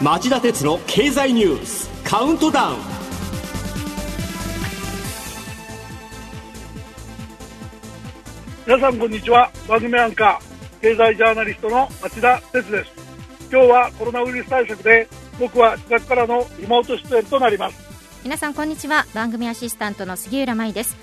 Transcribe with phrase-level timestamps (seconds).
[0.00, 2.76] 町田鉄の経済ニュースカウントダウン。
[8.66, 9.50] 皆さんこんにちは。
[9.66, 12.92] 番組アンカー経済ジャーナリストの町田鉄です。
[13.50, 15.08] 今日はコロナウイルス対策で
[15.40, 17.86] 僕は自宅からのリモート出演となります。
[18.22, 19.06] 皆さんこんにちは。
[19.14, 20.96] 番組アシスタントの杉浦舞です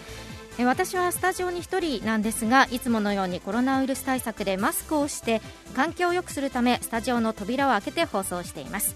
[0.59, 5.41] 私はスタジオに1人なんですがいつものようにコロナウイルス対策でマスクをして
[5.75, 8.95] 環境を良くするためスタジオの扉を開けて放送しています。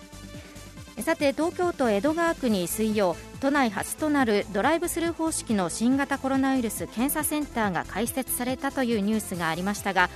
[1.02, 10.10] さて東京都江戸川区に水曜都内初となるドライブスルー方式の新型コロナウイルス検査センターが開設されたというニュースがありましたが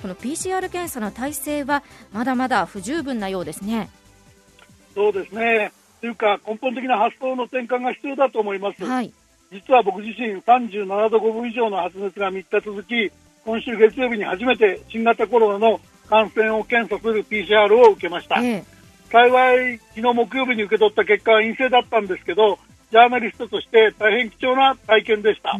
[0.00, 3.90] この PCR 検査の体制はまだまだ不十分なようですね。
[4.94, 5.70] そうですね。
[6.00, 9.12] というか根本的な発想の転換が必要だと思います、はい
[9.52, 13.12] 実は僕自身37度5分以上の発熱が3日続き
[13.44, 15.78] 今週月曜日に初めて新型コロナの
[16.08, 18.64] 感染を検査する PCR を受けました、ええ、
[19.10, 22.58] 幸い昨日木曜日に受け取った結果は陰性だったんですけど
[22.90, 25.58] ジャーナリストとして大変貴重な体験でした。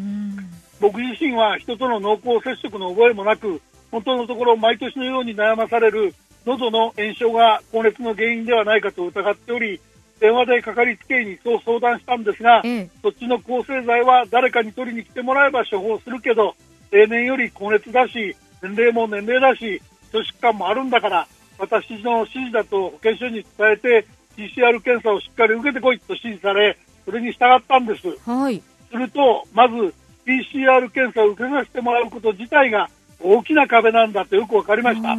[0.81, 9.81] 僕自身は人との濃厚接触の覚えもなく本当のところ毎年のように悩まされる喉の炎症が高熱の原因ではないかと疑っており
[10.23, 12.62] 電話でかかりつけ医にそう相談したんですが、
[13.03, 16.55] そっちの抗生剤は誰かに取りに来てもらえば処方するけど
[16.92, 21.27] 例年より高熱だし年齢も年齢だし基礎疾患もあるんだから
[21.59, 24.06] 私の指示だと保健所に伝えて
[24.37, 28.62] PCR 検査をしっかり受けてこいと指示されそれに従ったんです、はい、
[28.93, 29.93] するとまず
[30.25, 35.17] PCR 検査を受けさせてもらうこと自体が大きな壁なんだとよく分かりました。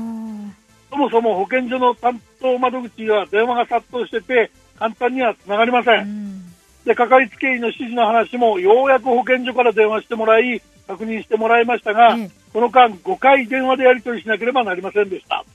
[0.90, 6.42] そもそも保健所の担当窓口には電話が殺到してて簡単にはつながりません。
[6.86, 12.18] で、かかりつけ医の指示の話もようやく保健所から電話してもらい、確認してもらいましたが、
[12.52, 15.46] この間5回電話でやり取りしなければなりませんでした。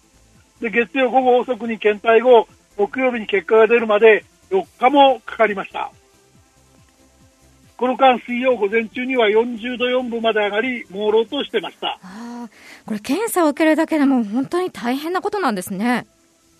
[0.60, 5.90] で、月曜午後遅くに検体後、木曜日に結果が出るまで4日もかかりました。
[7.76, 11.98] この間、水曜午前中には40度4分まで上がり、朦朧としてました。
[12.86, 16.06] これ、検査を受けるだけでも本当に大変なことなんですね。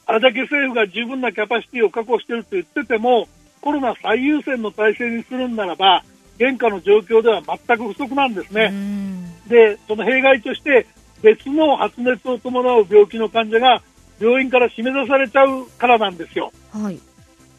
[0.08, 3.28] あれだけ政府が十分なキャパシティを確保していると言ってても、
[3.60, 6.02] コロナ最優先の体制にするんならば、
[6.38, 8.72] 現下の状況では全く不足なんですね。
[9.48, 10.86] で、その弊害として、
[11.20, 13.82] 別の発熱を伴う病気の患者が
[14.18, 16.52] 病院から締め出されちゃうからなんですよ。
[16.72, 16.98] はい、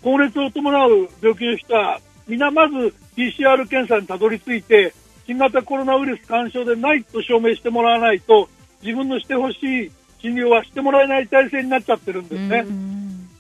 [0.02, 4.96] 高熱を伴う病気の人は、皆まず PCR 検査にたどり着いて、
[5.28, 8.50] 新型コロナウイルス干渉でないと証明してもらわないと、
[8.82, 9.92] 自分のしてほしい
[10.22, 12.66] 診療はしてもらえない体制になっちゃってるんですね。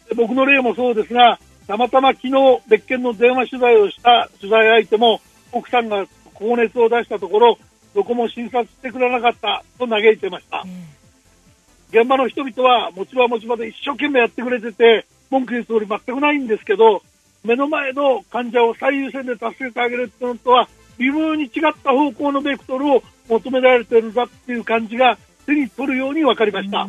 [0.09, 2.33] で僕の例もそうですが、たまたま昨日
[2.67, 7.59] 別件の電話取材をした取材相手も奥さんが高熱を出したところ
[7.93, 10.63] どこも診察してくれなかったと嘆いてました、
[11.91, 17.03] 現場の人々は持ち場持ち場で一生懸命やってくれてて文句言うつもり全くないんですけど
[17.43, 21.51] 目の前の患者を最優先で助けてあげるっていうのとは微妙に違っ
[21.83, 25.17] た方向のベクトルを求められてるんだっていう感じが
[25.49, 26.87] 手に取るように分かりました。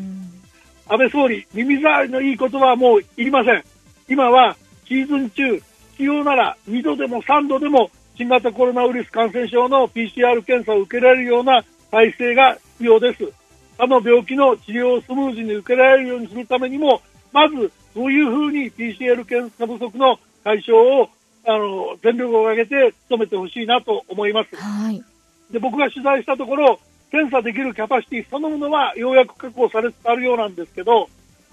[0.88, 3.64] 安倍総理、耳障りのいい言葉はもういりません。
[4.08, 4.56] 今は
[4.86, 5.56] シーズン中、
[5.92, 13.32] 必要なら2度でも3度でも新型コロナウイルス感染症の PCR 検査を受けられるような体制が必要です。
[13.78, 17.00] 他の病気の治療をスムーズに受けられるようにするためにも、
[17.32, 21.08] まずそういうふうに PCR 検査不足の解消を
[21.46, 24.56] あの全力を挙げて努めてほしいなと思います。
[24.56, 25.02] はい、
[25.50, 26.78] で僕が取材したところ、
[27.10, 31.08] 検査できるキャパシティそのものはようやく確保されつつあるようなんですけど、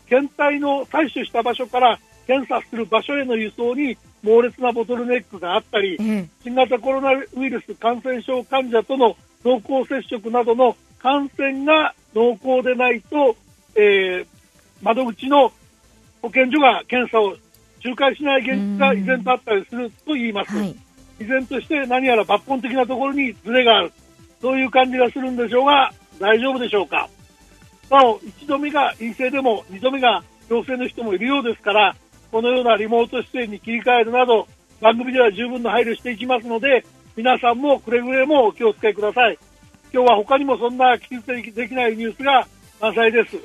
[0.07, 13.35] 検体の採取した場所から検査する場所への輸送に猛烈なボトルネックがあったり、うん、新型コロナウイルス感染症患者との濃厚接触などの感染が濃厚でないと、
[13.75, 14.27] えー、
[14.81, 15.51] 窓口の
[16.21, 17.35] 保健所が検査を
[17.83, 20.55] 仲介しない現実が依然とあったりすると言います。
[20.55, 20.75] はい、
[21.19, 23.93] 依然として何やら抜本的なところにズレがある。
[24.41, 27.09] そういう感じがするんでしょうが、大丈夫でしょうか。
[27.89, 31.95] なお、1度目が陰性でも2度目が陽性の人もいるようですから、
[32.31, 34.47] このようなリモート出演に切り替えるなど、
[34.81, 36.85] 番組では十分な配慮していきますので、
[37.15, 39.37] 皆さんもくれぐれもお気をつけください。
[39.93, 42.47] 今日は他にもそんな記述できないニュースが
[42.79, 43.37] 満載です。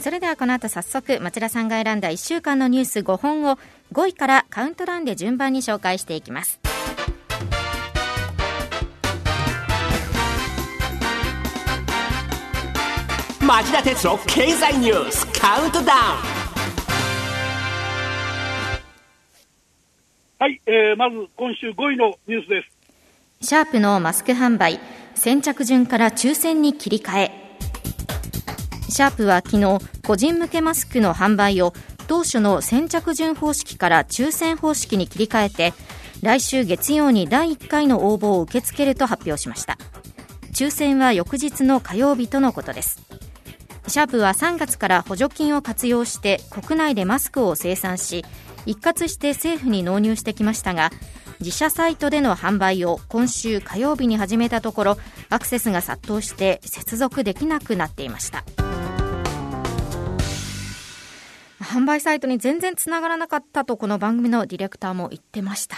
[0.00, 3.58] それではこの後早速、町田さんが選んだ1週間のニュース5本を
[3.92, 6.63] 5位からカウントダウンで順番に紹介していきます。
[13.46, 15.98] 町田哲郎経済ニュースカウントダウン
[20.38, 22.62] はい、えー、まず今週5位のニュースで
[23.42, 23.46] す。
[23.46, 24.80] シャープのマスク販売
[25.14, 27.32] 先着順から抽選に切り替え。
[28.88, 31.74] シャープは昨日個人向けマスクの販売を
[32.08, 35.74] 当初の先着順方式から抽選方式に切り替えて
[36.22, 39.76] 来週月曜に第1回の応募を受け付けると発表しました。
[40.54, 43.02] 抽選は翌日の火曜日とのことです
[43.86, 48.24] シャープは3月から補助金を活用して国内でマスクを生産し
[48.66, 50.90] 一括して政府に納入してきましたが
[51.40, 54.96] 自社サイトでの販売を今週火曜日に始めたところ
[55.28, 58.44] アクセスが殺到して接続できなくなっていました。
[61.60, 65.76] 販売サイトに全然つながらなかったとこの番組のディレクターも言ってました。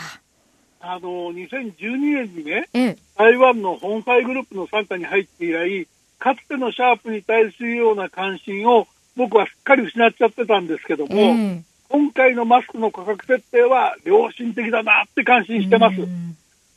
[0.81, 5.89] あの2012年にね、ええ、台湾の本サイグループの傘下に入って以来
[6.19, 8.87] かつてのシャープに対するような関心を
[9.17, 15.97] 僕はすっかり失っちゃってたんですけども、え今回のマスクの価格設定は良心的だなって感心してます。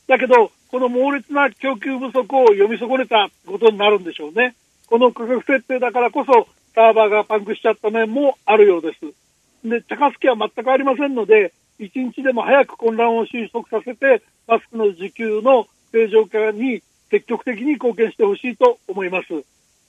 [0.06, 4.54] だけど、この猛烈な供給不足を読み損ねたことになるんでしょうね。
[4.86, 9.68] この価格設定だからこそ、サーバーがパンクしちゃった面もあるようです。
[9.68, 19.28] で、高槻は全くありませんので、一日でも早く混乱を収束させて、マスクの需給の正常化に積極的に貢献してほしいと思います。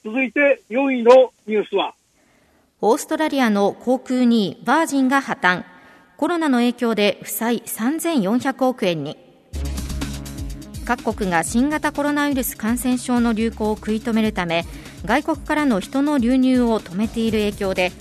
[0.04, 1.94] 続いて4位のニュースは、
[2.82, 5.64] オーストラリアの航空2位バージンが破綻。
[6.18, 9.18] コロナの影響で負債3400億円に。
[10.86, 14.66] 各国が新型コロナウイルス感染症の流行を食い止めるため
[15.06, 17.92] 外国からの人の流入を止めている影響で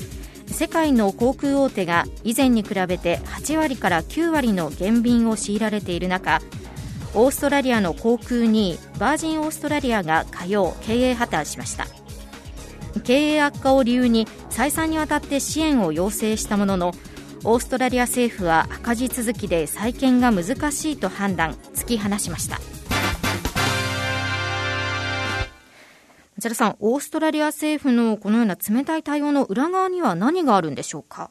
[0.47, 6.41] 世界の航空大手が以前に比べて8割から9割の減便を強いられている中
[7.13, 11.87] オーストラリアの航空2位バージンオーストラリアが火曜経営破綻しました。
[13.03, 16.93] 経営悪化を理由に再三にわたって支援を要請したものの
[17.43, 22.59] オーストラリア政府は赤字続きで再建が難しいと判断突き放しました。
[26.39, 31.31] 内田さんオーストラリア政府のこのような冷たい対応の裏側には何があるんでしょうか？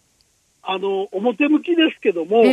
[0.61, 2.43] あの表向きですけども、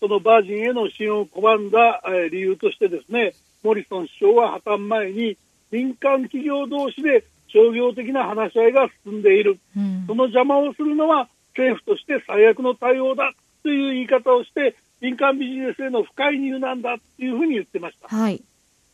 [0.00, 3.32] そのバージンへの支援を拒んだ、えー、理由としてですね
[3.62, 5.36] モリソン首相は破綻前に
[5.70, 13.32] 民間企業同士で商業的な話し合いが進んでいる、うん、その邪魔をするのは政府として最悪の対応だ
[13.62, 18.08] という言い方をして民間ビジネスへの不介入なんだというふうに言ってました。
[18.14, 18.42] はい、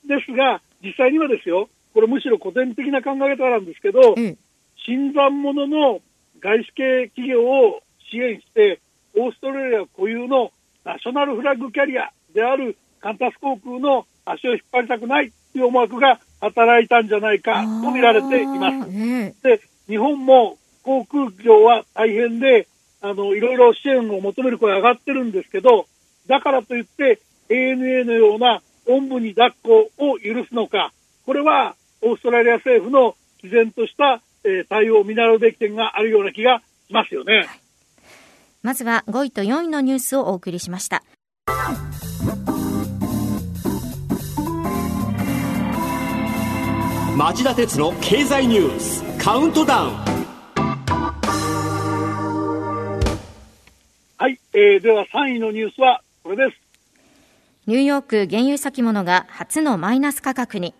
[0.06, 4.38] ですが、実際にはですよ、これむしろ古典的な考え方なんですけど、うん、
[4.84, 6.00] 新参者の
[6.40, 8.81] 外資系企業を支援して、
[9.16, 10.50] オーストラリア固有の
[10.84, 18.90] ナショナルフラッグキャリアであるカンタス航空の足を引っ張りたくないという思惑が働いたんじゃないかと見られています。
[19.43, 22.69] で日本も航空業は大変で
[23.00, 25.87] あのいろいろ支援を求める声上がってるんですけど
[26.29, 30.93] だからといって ANA のようなおんぶに抱っこを許すのか
[31.26, 37.49] これはオーストラリア政府の毅然とした、えー、対応を見習うべき点があるような気がしますよね、はい、
[38.62, 41.02] まずは5位と4位のニュースをお送りしました。
[47.16, 49.94] 町田鉄の経済ニュースカウントダウン。
[54.16, 56.60] はい、えー、では3位のニュースはこれです。
[57.66, 60.74] ニューヨーク原油先物が初のマイナス価格に。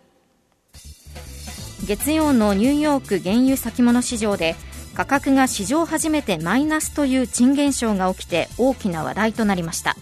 [1.87, 4.55] 月曜のニューヨーク原油先物市場で
[4.95, 9.97] 価格が史上初めてマイナスという珍現象が起きて大きな話題となりました。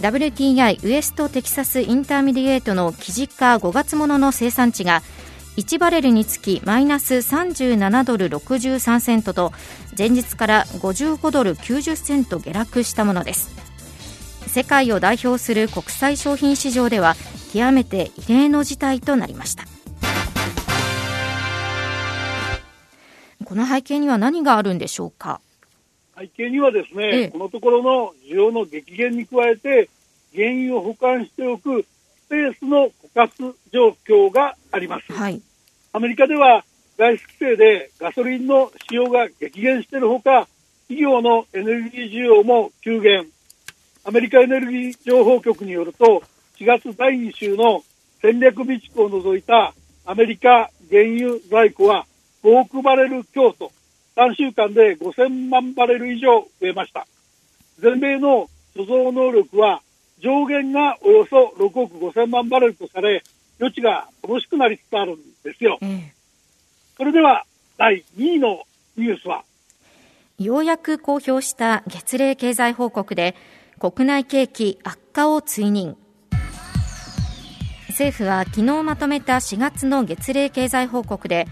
[0.00, 5.02] WTI West Texas Intermediate の期近5月ものの清算値が
[5.56, 9.52] 1バレルにつきマイナス37ドル63セントと
[9.96, 13.50] 前日から55ドル90セント下落したものです。
[14.48, 17.16] 世界を代表する国際商品市場では
[17.52, 19.64] 極めて異例の事態となりました。
[23.54, 25.40] この背景には何があるんでしょうか？
[26.18, 29.88] 背景にはですね、ええ、このところの需要の激減に加えて、
[30.34, 31.84] 原油を保管しておく
[32.26, 35.12] スペースの枯渇状況があります。
[35.12, 35.40] はい、
[35.92, 36.64] アメリカでは
[36.98, 40.48] 外出規制でガソリンの使用が激減しているほか、
[40.88, 43.28] 企業のエネルギー需要も急減。
[44.02, 46.24] アメリカエネルギー情報局によると、
[46.58, 47.84] 4月第2週の
[48.20, 49.72] 戦略備蓄を除いた
[50.04, 52.04] アメリカ原油在庫は
[52.44, 53.72] 5億バレル強と
[54.16, 57.06] 3週間で5000万バレル以上増えました。
[57.80, 59.80] 全米の貯蔵能力は
[60.20, 63.24] 上限がおよそ6億5000万バレルとされ、
[63.58, 65.78] 余地が乏しくなりつつあるんですよ。
[66.96, 67.44] それでは
[67.78, 68.62] 第2位の
[68.96, 69.42] ニュースは？
[70.38, 73.34] ようやく公表した月例経済報告で
[73.78, 75.96] 国内景気悪化を追認
[77.88, 81.46] 政府は昨日まとめた4月の月例経済報告で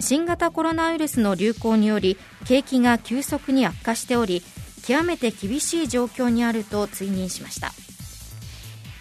[0.00, 2.16] 新型コロナウイルスの流行により
[2.46, 4.42] 景気が急速に悪化しており
[4.86, 7.72] 極めて厳しい状況にあると追認しました。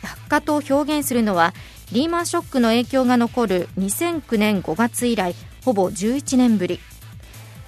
[0.04, 1.54] 悪化と表現するのは
[1.92, 5.34] リーマンショックの影響が残る2009年5月以来
[5.66, 6.80] ほぼ11年ぶり。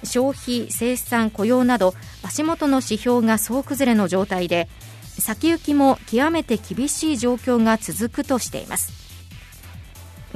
[0.04, 4.68] 消費、生産、雇用など足元の指標が総崩れの状態で
[5.18, 9.11] 先行きも極めて厳しい状況が続くとしています。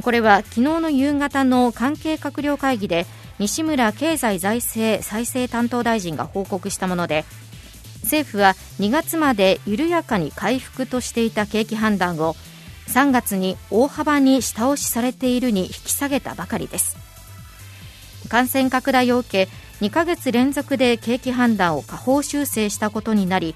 [0.02, 3.06] これは昨日の夕方の関係閣僚会議で
[3.38, 7.24] 西村経済財政再生担当大臣が報告したもので
[8.02, 12.34] 政府は2月まで緩やかに回復としていた景気判断を
[12.88, 16.96] 3月に大幅に下押しされているに引き下げたばかりです。
[18.26, 19.50] 感染拡大を受け
[19.84, 23.54] 2ヶ月連続で景気判断を下方修正したことになり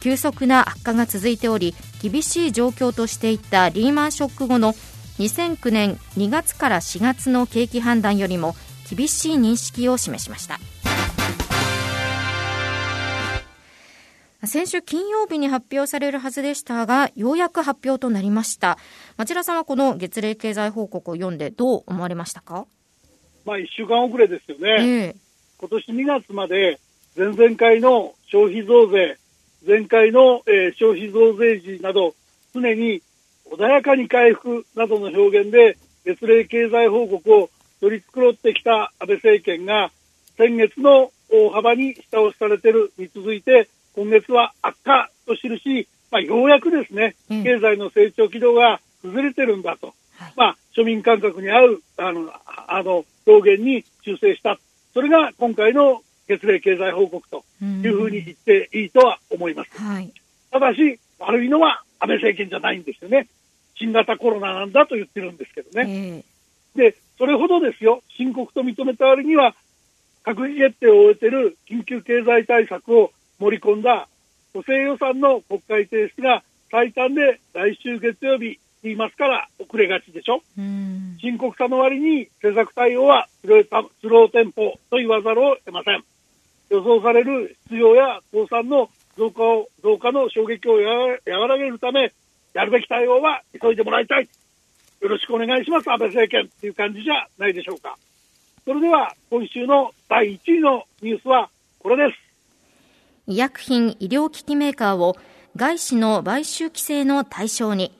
[0.00, 4.74] 急速な悪化が続いており厳しい状況としていたリーマンショック後の
[5.18, 8.54] 2009年2月から4月の景気判断よりも
[8.88, 10.58] 厳しい認識を示しました。
[14.44, 18.76] 先週金曜日に発表されるはずでしたがようやく発表となりました。
[19.16, 22.66] 町田さんはこの月例経済報告を読んでどう思われましたか？
[23.44, 25.16] まあ1週間遅れですよね、ええ、
[25.58, 26.80] 今年2月まで
[27.16, 29.16] 前々回の消費増税
[29.66, 32.14] 前回の、えー、消費増税時など
[32.52, 33.02] 常に
[33.52, 39.90] 穏やかに回復などの表現で月例経済報告を取り繕ってきた安倍政権が
[40.38, 52.32] 先月の大幅に下押しされているに続いて今月は悪化と記し、まあ、ようやくですね、経済の成長軌道が崩れてるんだと、はい、まあ、庶民感覚に合うあの
[52.68, 54.58] あの表現に修正した、
[54.94, 59.70] それが今回の月例経済報告というふうに言っていいとは思います。
[59.78, 60.10] はい、
[60.50, 63.28] ただし、悪いのは安倍政権じゃないんですよね。
[63.76, 66.24] 新型コロナなんだと言ってるんですけどね。
[66.76, 69.54] えー、で、それほどですよ、深刻と認めた割には、
[70.24, 74.08] 閣議決定を終えている緊急経済対策を盛り込んだ
[74.54, 80.42] 補正予算の国会提出が最短で来週月曜日言いますから遅れがちでしょ。
[81.20, 86.04] 深刻さの割に政策対応はスローテンポと言わざるを得ません。
[86.70, 92.12] 予想される必要や倒産の増加を増加の衝撃を和らげるため、
[92.54, 94.28] やるべき対応は急いでもらいたい。
[95.00, 97.98] よろしくお願いします、安倍政権という感じじゃないでしょうか。
[98.64, 102.32] それでは、今週の第1位のニュースはこれです。
[103.26, 105.16] 医薬品医療機器メーカーを
[105.54, 107.92] 外資の買収規制の対象に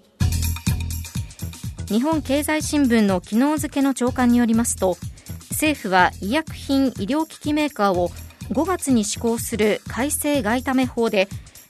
[1.87, 4.97] 日本経済新聞の昨日付の長官によりますと
[5.51, 8.09] 政府は医薬品医療機器メーカーを
[8.51, 11.29] 5月に施行する改正外為法で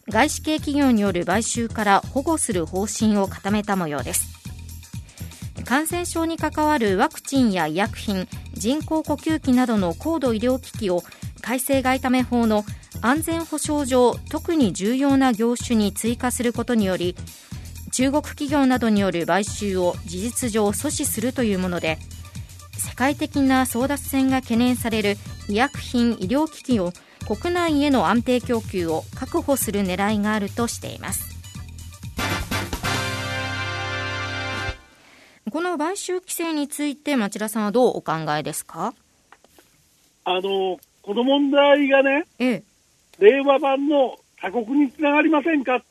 [0.09, 4.33] 外資系企業による買収から保護する方針を固めた模様です。
[5.65, 11.03] 感染症に関わるワクチンや医薬品人工呼吸器などの高度医療機器を
[11.41, 12.65] 改正外為法の
[13.01, 17.17] 安全保障上特に重要な業種に追加することにより
[17.91, 21.99] 中国企業などによる買収を事実上阻止するというもので
[22.77, 25.17] 世界的な争奪戦が懸念される
[25.49, 26.93] 医薬品医療機器を
[27.27, 31.33] 国内への安定供給を確保する狙いがあるとしています。
[35.51, 38.95] この買収規制について町田さんはどうお考えですか？
[40.25, 42.63] あのこの問題がね、ええ、
[43.19, 45.83] 令和版の鎖国につながりませんか、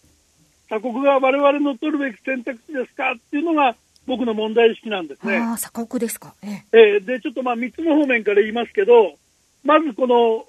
[0.67, 3.11] 鎖国が我々の取るべき選択肢ですか？
[3.11, 3.75] っていうのが
[4.07, 5.38] 僕の問題意識なんですね。
[5.38, 7.00] あ鎖国ですか、ええ。
[7.01, 9.13] ー、でちょっとまあ3つの方面から言いますけど、
[9.63, 10.45] まずこの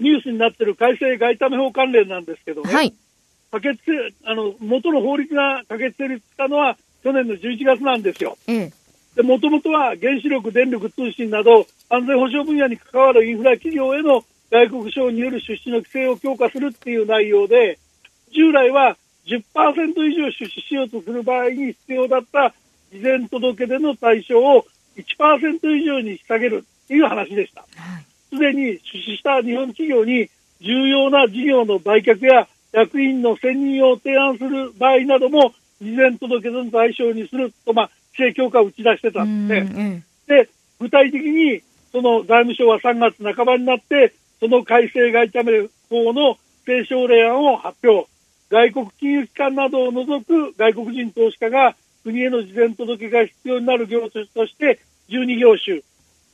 [0.00, 2.94] ニュースになっている改正外為法関連なんですけどね、はい、
[3.52, 3.78] 可決
[4.24, 8.36] あの元の法律が可決成立したのは去年の11月なんですよ。
[9.22, 17.78] もともとは原子力、電力、通信など安全保障分野に関わるインフラ企業への外国商による出資の規制を強化するっていう内容で、
[18.32, 22.54] 従来は10%以上出資しようとする場合に必要だった
[22.92, 24.64] 事前届での対象を
[24.96, 27.64] 1%以上に引き下げるっていう話でした。
[28.30, 40.02] す、で、に出資した日本企業に重要な事業の売却や役員の選任を提案する場合なども事前届の対象にすると、まあ、規制強化を打ち出してたんですね。
[40.26, 48.08] で、具体的にその財務省は3月半ばになって、その改正外為法の提唱例案を発表。
[48.50, 55.82] 外国金融機関などを除く外国人投資家が国への事前届が必要になる業種として12業種、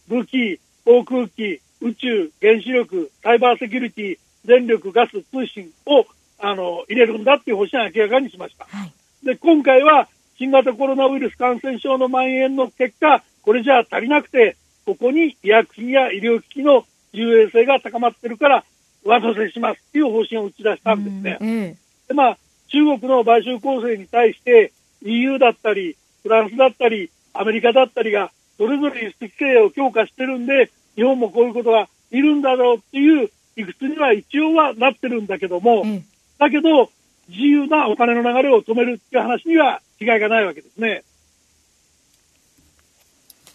[0.08, 6.06] 武器、航空機、宇宙、原子力、サイバーセキュリティ、電力、ガス、通信を
[6.38, 8.66] あの入れるんだっていう方針を明らかにしました。
[8.66, 8.92] はい、
[9.24, 18.64] で、今回は新型コロナウイルス感染症の蔓延の結果、これじゃ足りなくて、ここに医薬品や医療機器の重要性が高まってるから、
[19.04, 21.38] 上乗せしますっていう方針を打ち出したんですね。
[21.40, 21.78] うん、
[22.08, 36.04] でまあ、中国の買収構成に対して EU だったり、フランスだったり、アメリカだったりが、それぞれ輸出規制を強化してるんで、日本もこういうことがいるんだろうっていう理屈には一応はなってるんだけども、うん、
[36.38, 36.90] だけど、
[37.28, 41.02] 自由なお金の流れを止めるっていう話には違いがないわけですね。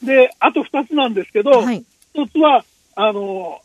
[0.03, 3.61] で、あと2つなんですけど、はい、1つは、あの、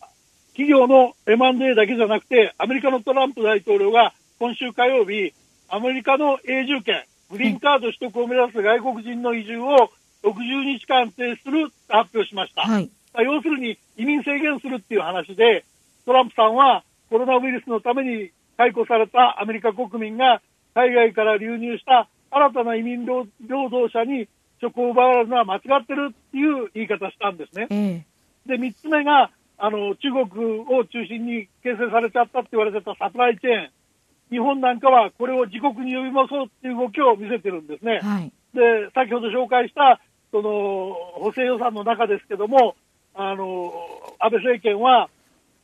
[0.50, 5.32] 企業の M&A だけじゃなくて、アメリカのトランプ大統領が今週火曜日、
[5.68, 9.90] アメリカの永住権、グリーンカード取得を目指す外国人の移住を
[10.22, 12.62] 60日間停止すると発表しました。
[12.62, 12.90] はい、
[13.22, 15.64] 要するに移民制限するっていう話で、
[16.04, 20.40] トランプさんはコロナウイルスのために解雇されたアメリカ国民が
[20.74, 24.28] 海外から流入した新たな移民労働者に
[24.60, 28.06] 職を奪われるのは間違ってるっていう言い方したんですね。
[28.46, 33.70] で、3つ目が、あの、中国を中心に形成されちゃったって言われてたサプライチェーン。
[34.30, 38.00] 日本なんかはこれを自国に呼び戻そうっていう動きを見せてるんですね。
[38.02, 40.00] はい、で、先ほど紹介した、
[40.32, 42.74] その、補正予算の中ですけども、
[43.16, 43.72] あの、
[44.18, 45.08] 安倍政権は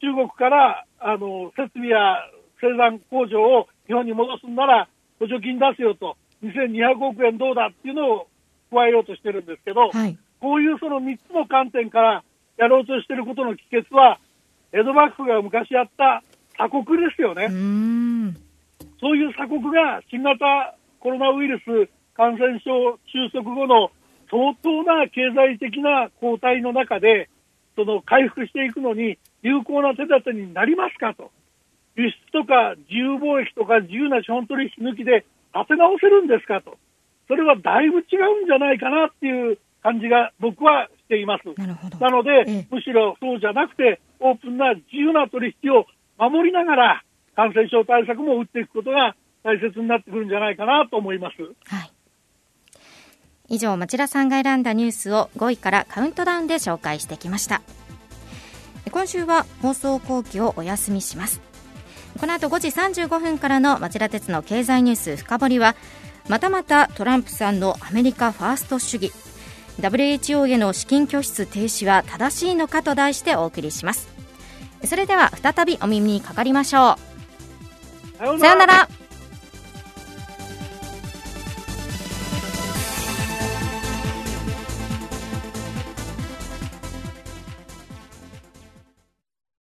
[0.00, 2.16] 中国から、あの、設備や
[2.60, 8.28] 生産工場を日本に戻すんなら補助金出すよと、2200億円どうだっていうのを
[8.70, 12.24] 加えようとしてるんですけど、はい、こういうその3つの観点から
[12.56, 14.18] やろうとしていることの帰結は、
[14.72, 16.22] 江戸幕府が昔やった
[16.54, 17.48] 鎖国ですよね。
[19.00, 23.90] そういう鎖国が新型コロナウイルス感染症収束後の
[24.30, 27.28] 相当な経済的な後退の中で、
[27.76, 31.30] その回復していくのに有効な手立てになりますかと。
[31.96, 36.78] 輸出とか自由貿易とか自由な資本取引抜きで立て直せるんですかと。
[37.28, 41.44] それはだいぶ違うんじゃないかなっていう感じが僕はしています。
[42.00, 45.86] なので、ええ、むしろそうじゃなくて、オープンな自由な取引を
[46.18, 51.42] 守りながら、感染症対策も打っていくことが大切になってくるんじゃないかなと思います。
[51.42, 51.91] はい
[53.52, 57.60] 以上、町田さんが選んだニュースを5位からカウントダウンで紹介してきました。
[58.90, 61.42] 今週は放送後期をお休みします。
[62.18, 65.76] この後5時35分からの町田鉄の経済ニュース深掘りは、
[66.28, 69.12] またまたトランプさんのアメリカファースト主義
[69.80, 74.08] WHO への資金拠出停止は正しいのかと題してお送りします
[74.84, 76.96] それでは再びお耳にかかりましょ
[78.18, 78.88] うさようなら